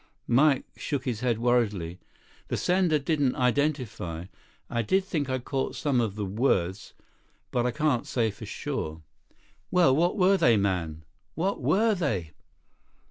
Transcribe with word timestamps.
Mike 0.27 0.65
shook 0.75 1.05
his 1.05 1.19
head 1.19 1.37
worriedly. 1.37 1.99
"The 2.47 2.57
sender 2.57 2.97
didn't 2.97 3.35
identify. 3.35 4.25
I 4.67 4.81
did 4.81 5.03
think 5.05 5.29
I 5.29 5.37
caught 5.37 5.75
some 5.75 6.01
of 6.01 6.15
the 6.15 6.25
words, 6.25 6.95
but 7.51 7.67
I 7.67 7.71
can't 7.71 8.07
say 8.07 8.31
for 8.31 8.47
sure—" 8.47 9.03
"Well, 9.69 9.95
what 9.95 10.17
were 10.17 10.37
they, 10.37 10.57
man? 10.57 11.03
What 11.35 11.61
were 11.61 11.93
they?" 11.93 12.31